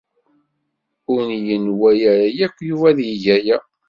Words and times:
Ur 1.15 1.27
yenwa 1.45 1.89
ara 2.11 2.27
akk 2.45 2.55
Yuba 2.69 2.85
ad 2.91 2.99
yeg 3.09 3.25
aya. 3.37 3.57